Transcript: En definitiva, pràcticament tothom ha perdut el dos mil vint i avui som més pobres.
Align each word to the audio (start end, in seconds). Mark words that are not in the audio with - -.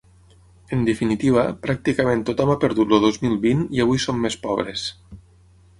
En 0.77 0.85
definitiva, 0.87 1.43
pràcticament 1.67 2.23
tothom 2.31 2.53
ha 2.55 2.59
perdut 2.65 2.97
el 2.99 3.07
dos 3.07 3.21
mil 3.27 3.37
vint 3.47 3.63
i 3.79 3.87
avui 3.87 4.05
som 4.07 4.25
més 4.25 4.41
pobres. 4.49 4.93